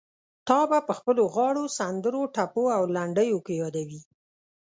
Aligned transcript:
تا 0.47 0.59
به 0.69 0.79
په 0.87 0.93
خپلو 0.99 1.23
غاړو، 1.35 1.65
سندرو، 1.77 2.21
ټپو 2.35 2.63
او 2.77 2.83
لنډيو 2.95 3.37
کې 3.45 3.53
يادوي. 3.61 4.01